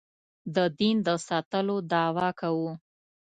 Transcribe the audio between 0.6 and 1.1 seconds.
دین د